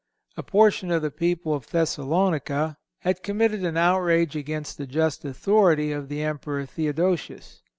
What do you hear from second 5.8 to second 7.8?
of the Emperor Theodosius.